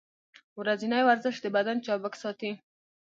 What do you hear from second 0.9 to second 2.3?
ورزش د بدن چابک